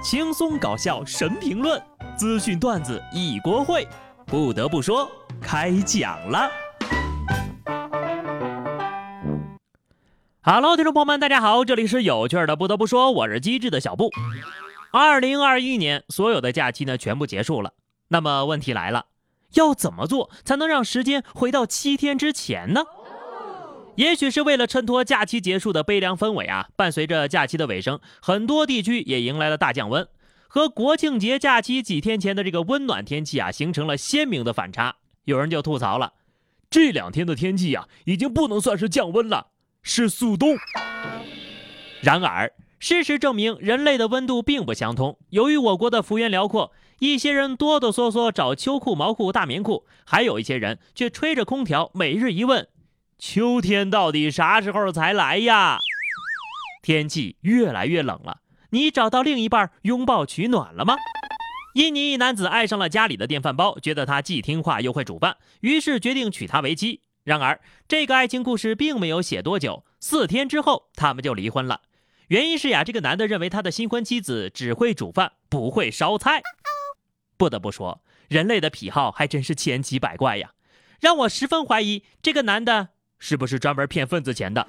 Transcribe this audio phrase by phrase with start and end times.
[0.00, 1.82] 轻松搞笑神评论，
[2.16, 3.84] 资讯段子一锅烩。
[4.26, 5.10] 不得不说，
[5.40, 6.48] 开讲了。
[10.40, 12.54] Hello，听众朋友们，大家好，这里是有趣的。
[12.54, 14.10] 不得不说，我是机智的小布。
[14.92, 17.72] 二零二一年所有的假期呢，全部结束了。
[18.06, 19.06] 那么问题来了，
[19.54, 22.84] 要怎么做才能让时间回到七天之前呢？
[23.98, 30.06] 也许是为了衬托假期结束的悲凉氛围啊，伴随着假期的尾声，很多地区也迎来了大降温，
[30.46, 34.94] 和国庆节假期几天前的这个温暖天气啊，形成了鲜明的反差。
[35.24, 36.12] 有人就吐槽了，
[36.70, 39.48] 这两天的天气呀，已经不能算是降温了，
[39.82, 40.56] 是速冻。
[42.00, 45.18] 然而，事实证明，人类的温度并不相通。
[45.30, 52.68] 由于我国的幅员辽阔，一些人哆哆嗦嗦找秋裤、毛裤、大棉裤，还有一些人却吹着空调，每日一问。
[53.18, 55.80] 秋天到底啥时候才来呀？
[56.82, 60.96] 天气越来越冷了，你找到另一半拥抱取暖了吗？
[61.74, 67.02] 印尼一男子爱上了家里的电饭煲，觉得他既听话又会煮饭，于是决定娶她为妻。
[67.24, 71.82] 然而，这个爱情故事并没有写多久，四天之后他们就离婚了。
[72.28, 76.40] 原因是呀，这个男的认为他的新婚妻子只会煮饭，不会烧菜。
[77.36, 80.52] 不得不说，人类的癖好还真是千奇百怪呀，
[81.00, 82.90] 让我十分怀疑这个男的。
[83.18, 84.66] 是不是专门骗份子钱的？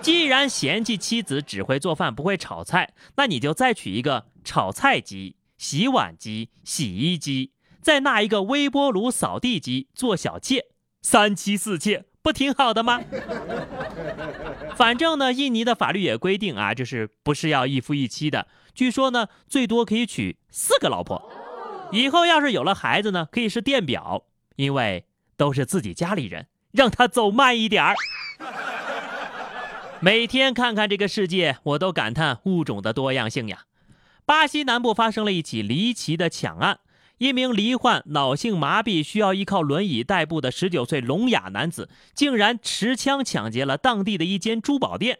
[0.00, 10.66] 既然嫌弃妻子只会做饭不会炒菜，那你就再娶一个炒菜机、洗碗机、洗衣机，再纳一个微波炉、扫地机做小妾，
[11.02, 13.00] 三妻四妾不挺好的吗？
[14.76, 18.46] 反正呢，印尼的法律也规定啊，就是不是要一夫一妻的。
[18.72, 21.30] 据说呢，最多可以娶四个老婆。
[21.90, 26.46] 以后要是有了孩子呢，可以是电表，因为都是自己家里人。
[26.78, 27.96] 让他走慢一点儿。
[29.98, 33.64] 每天看看这个世界，我都感叹物种的多样性呀。
[34.24, 36.78] 巴西南部发生了一起离奇的抢案，
[37.18, 45.18] 一名罹患脑性麻痹、需要依靠轮椅代步的十九岁聋哑男子，竟然持枪抢劫了当地的一间珠宝店。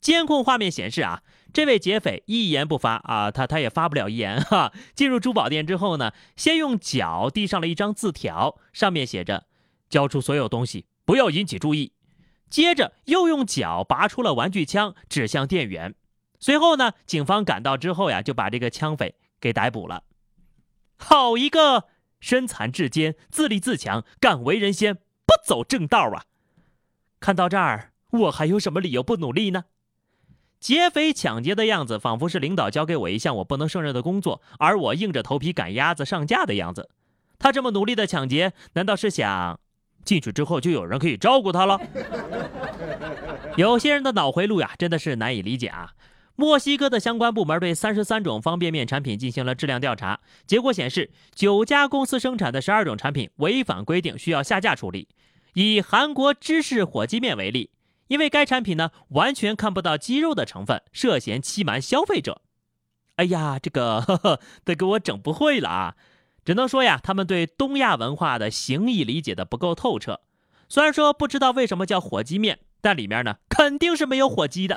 [0.00, 1.22] 监控画面显示啊，
[1.52, 4.72] 这位劫匪一言不发啊，他他也发不了一言哈。
[4.96, 9.44] 进入珠宝店之后呢，先用脚递上了一张字条，上面写着。
[9.90, 11.92] 交出所有东西，不要引起注意。
[12.48, 15.94] 接着又用脚拔出了玩具枪，指向店员。
[16.38, 20.04] 随后呢，警方赶到之后呀，就把这个枪匪给逮捕了。
[20.96, 21.84] 好一个
[22.18, 26.24] 身残志坚、自立自强、敢为人先、不走正道啊！
[27.20, 29.64] 看到这儿，我还有什么理由不努力呢？
[30.58, 36.90] 劫匪抢劫的样子，仿佛是领导交给我一项我不能胜任的工作，而我硬着头皮赶鸭子上架的样子。
[37.38, 39.60] 他这么努力的抢劫，难道是想？
[40.04, 41.80] 进去之后就有人可以照顾他了。
[43.56, 45.92] 有些人的脑回路呀，真的是难以理解啊！
[46.36, 55.08] 墨西哥的相关部门对三十三种方便面产品进行了质量调查，结果显示，九家公司生产的十二种产品违反规定，需要下架处理。
[55.54, 57.70] 以韩国芝士火鸡面为例，
[58.06, 62.40] 因为该产品呢完全看不到鸡肉的成分，涉嫌欺瞒消费者。
[63.16, 65.96] 哎呀，这个呵呵得给我整不会了啊！
[66.50, 70.18] 只能说呀，他们对东亚文化的形意理解的不够透彻。
[70.68, 74.74] 虽然说不知道为什么叫火鸡面，但里面呢肯定是没有火鸡的。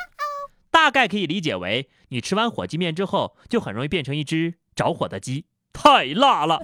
[0.69, 6.61] 大概可以理解为，你吃完火鸡面之后，就很容易变成一只着火的鸡，太辣了。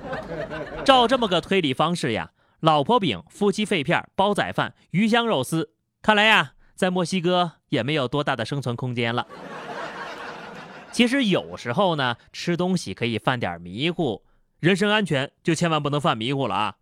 [0.82, 9.26] 照这么个推理方式呀，老婆饼、夫妻肺片、煲仔饭、鱼香肉丝，看来呀，在墨西哥也没有多大的生存空间了。
[10.92, 14.22] 其实有时候呢，吃东西可以犯点迷糊，
[14.60, 16.76] 人身安全就千万不能犯迷糊了啊！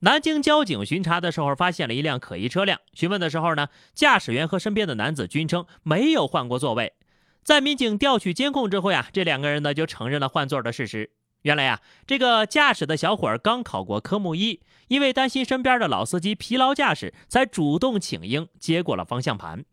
[0.00, 2.80] 南京交警巡查的时候，发现了一辆可疑车辆。
[2.94, 6.94] 询问的时候呢，驾驶员和身边的男子均称没有换过座位。
[7.44, 11.10] 在民警调取监控之后呀，这两个人呢就承认了换座的事实。
[11.42, 19.64] 原来呀，这个驾驶的小伙儿刚考过科目一，因为担心身边的老司机疲劳驾驶，才主动请缨接过了方向盘。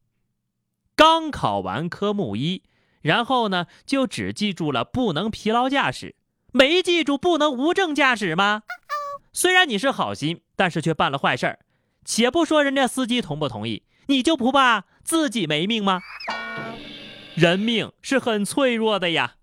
[0.95, 2.63] 刚考完科目一。
[3.01, 6.15] 然后呢，就只记住了不能疲劳驾驶，
[6.51, 8.63] 没记住不能无证驾驶吗？
[9.31, 11.59] 虽然你是好心，但是却办了坏事儿。
[12.03, 16.01] 且不说人家司机同不同意，你就不怕自己没命吗？
[17.35, 19.35] 人命是很脆弱的呀。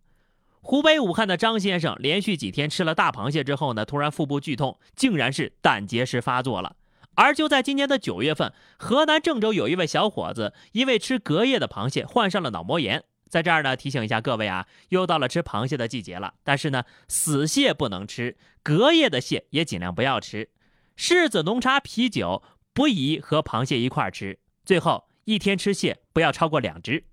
[0.61, 6.75] 湖北武汉的张先生连续几天吃了大螃蟹之后呢，突然腹部剧痛，竟然是胆结石发作了。
[7.15, 13.05] 而就在今年的九月份，河南郑州有一位小伙子因为吃隔夜的螃蟹患上了脑膜炎。
[13.29, 16.35] 在这儿呢，提醒一下各位啊，又到了吃螃蟹的季节了。
[16.45, 20.49] 但是呢，死蟹不能吃，隔夜的蟹也尽量不要吃。
[20.97, 22.43] 柿子、浓茶、啤酒
[22.73, 24.39] 不宜和螃蟹一块吃。
[24.65, 27.05] 最后一天吃蟹不要超过两只。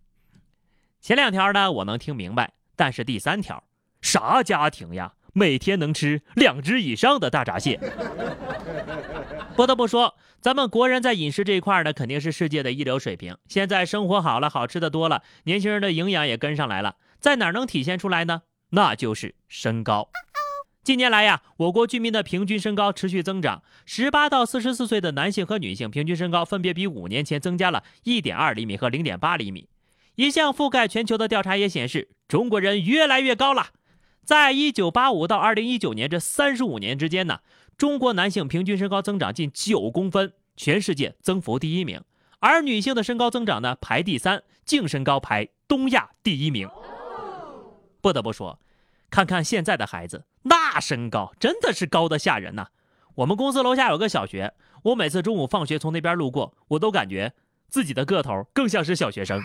[1.02, 3.64] 前两条呢我能听明白，但是第三条，
[4.02, 7.80] 啥家庭呀，每天能吃两只以上的大闸蟹？
[9.56, 13.38] 不得不说，咱们国人在饮食这一块呢，肯定是世界的一流水平。
[13.48, 18.42] 现在生活好了，好吃的多了，年轻人的营养也跟上来了，在哪能体现出来呢？
[18.72, 20.10] 那就是身高。
[20.84, 29.70] 近年来呀，我国居民的平均身高持续增长，十八到四十四岁的男性和女性平均身高分别比五年前增加了一点二厘米和零点八厘米。
[30.16, 33.68] 一项覆盖全球的调查也显示，中国人越来越高了。
[34.26, 37.40] 在一九八五到二零一九年这三十五年之间呢，
[37.78, 42.00] 中国男性平均身高增长近九公分，全世界增幅第一名；
[42.40, 46.70] 而女性的身高增长呢排第三，净身高排东亚第一名。
[48.02, 48.60] 不得不说。
[49.10, 52.66] 看看现在的孩子，那身高真的是高的吓人呐！
[53.16, 54.56] 我们公司楼下有个小学，
[54.86, 57.34] 我每次中午放学从那边路过，我都感觉
[57.68, 59.40] 自己的个头更像是小学生。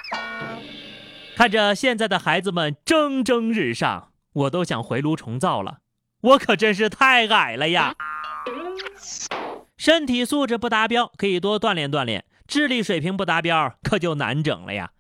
[1.37, 5.81] 看着现在的孩子们蒸蒸日上，我都想回炉重造了。
[6.23, 7.95] 我可真是太矮了呀！
[9.77, 14.91] 身体素质不达标，可以多锻炼锻炼；智力水平不达标，可就难整了呀。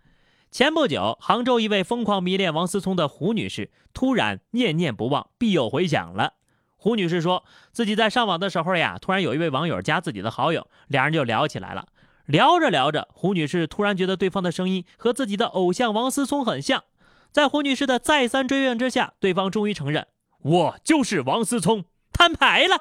[0.50, 6.34] 前不久，杭州一位疯狂迷恋王思聪的胡女士突然念念不忘，必有回响了。
[6.76, 11.88] 胡女士说自己在上网的时候呀，突然有一位网友加自己的好友，两人就聊起来了。
[12.24, 16.84] 聊着聊着，胡女士突然觉得对方的声音和自己的偶像王思聪很像。
[17.32, 20.06] 在胡女士的再三追问之下，对方终于承认
[20.40, 22.76] ：“我就是王思聪，摊牌了。”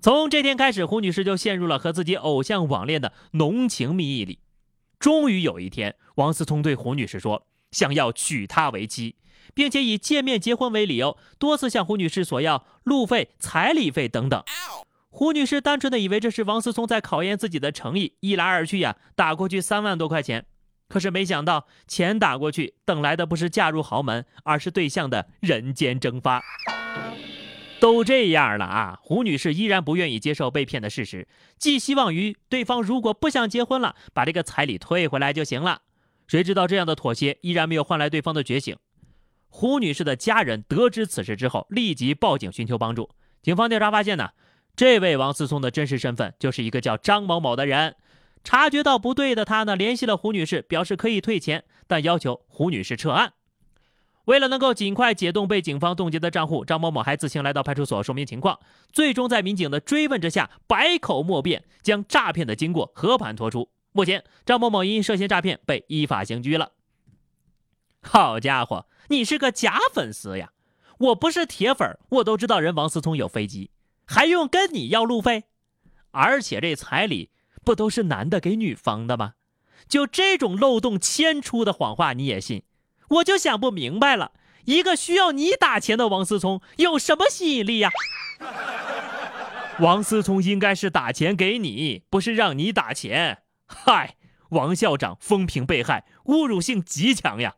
[0.00, 4.38] 从这天开始，胡女士就陷入了和自己偶像网恋的浓情蜜意里。
[4.98, 9.16] 终于有一天，王思聪对胡女士说：“想要娶她为妻，
[9.54, 14.42] 并且以见面结婚为理由，多次向胡女士索要路费、彩礼费等等。”
[15.10, 20.46] 胡女士单纯的以为这是王思聪在考验自己的诚意，一来二去呀，打过去三万多块钱。
[20.88, 26.42] 可是没想到，钱打过去，等来的不是嫁入豪门，而是对象的人间蒸发。
[27.86, 35.82] 都这样了啊，胡女士依然不愿意接受被骗的事实，寄希望于对方如果不想结婚了，把这个彩礼退回来就行了。
[36.26, 38.76] 谁知道这样的妥协依然没有换来对方的觉醒。
[39.48, 43.08] 胡女士的家人得知此事之后，立即报警寻求帮助。
[43.40, 44.30] 警方调查发现呢，
[44.74, 47.94] 这位王思聪的真实身份就是一个叫张某某的人。
[48.42, 53.34] 察觉到不对的他呢，联系了胡女士，表示可以退钱，但要求胡女士撤案。
[54.26, 58.58] 为了能够尽快解冻被警方冻结的账户，张某某还自行来到派出所说明情况。
[58.92, 63.70] 最终在民警的追问之下，百口莫辩，将诈骗的经过和盘托出。
[63.92, 66.72] 目前，张某某因涉嫌诈骗被依法刑拘了。
[68.02, 70.52] 好家伙，你是个假粉丝呀！
[70.98, 73.70] 我不是铁粉，我都知道人王思聪有飞机，
[74.06, 75.44] 还用跟你要路费？
[76.10, 77.30] 而且这彩礼
[77.64, 79.34] 不都是男的给女方的吗？
[79.86, 82.64] 就这种漏洞千出的谎话，你也信？
[83.08, 84.32] 我就想不明白了，
[84.64, 87.90] 一个需要你打钱的王思聪有什么吸引力呀？
[89.80, 93.38] 王思聪应该是打钱给你，不是让你打钱。
[93.66, 94.16] 嗨，
[94.50, 97.56] 王校长风评被害，侮辱性极强呀！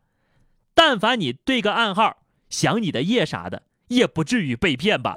[0.74, 2.18] 但凡你对个暗号，
[2.48, 3.62] 想你的夜啥的。
[3.88, 5.16] 也不至于被骗吧。